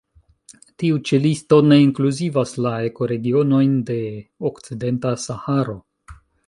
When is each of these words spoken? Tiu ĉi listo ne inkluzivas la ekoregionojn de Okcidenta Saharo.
Tiu 0.83 0.95
ĉi 1.09 1.19
listo 1.25 1.59
ne 1.67 1.77
inkluzivas 1.83 2.55
la 2.67 2.73
ekoregionojn 2.89 3.79
de 3.93 4.01
Okcidenta 4.53 5.17
Saharo. 5.31 5.83